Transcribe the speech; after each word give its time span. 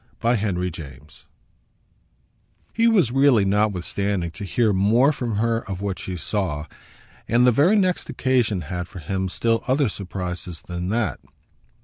Book 0.19 0.39
Sixth, 0.39 0.57
Chapter 0.57 0.69
3 0.71 1.07
He 2.73 2.87
was 2.87 3.11
really, 3.11 3.45
notwithstanding, 3.45 4.31
to 4.31 4.43
hear 4.43 4.73
more 4.73 5.11
from 5.11 5.35
her 5.35 5.59
of 5.69 5.79
what 5.79 5.99
she 5.99 6.17
saw; 6.17 6.65
and 7.27 7.45
the 7.45 7.51
very 7.51 7.75
next 7.75 8.09
occasion 8.09 8.61
had 8.61 8.87
for 8.87 8.97
him 8.97 9.29
still 9.29 9.63
other 9.67 9.89
surprises 9.89 10.63
than 10.63 10.89
that. 10.89 11.19